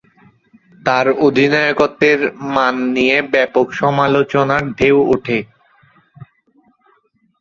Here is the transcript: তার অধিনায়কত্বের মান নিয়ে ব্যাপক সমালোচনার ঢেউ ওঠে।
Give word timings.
তার 0.81 1.05
অধিনায়কত্বের 1.25 2.19
মান 2.53 2.75
নিয়ে 2.95 3.17
ব্যাপক 3.33 3.67
সমালোচনার 3.81 4.63
ঢেউ 4.77 4.97
ওঠে। 5.13 5.39